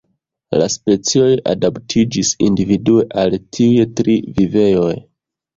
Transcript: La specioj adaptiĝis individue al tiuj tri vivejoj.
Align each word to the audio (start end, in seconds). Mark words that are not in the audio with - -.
La 0.61 0.67
specioj 0.75 1.27
adaptiĝis 1.51 2.33
individue 2.47 3.05
al 3.25 3.39
tiuj 3.59 3.87
tri 4.01 4.17
vivejoj. 4.41 4.93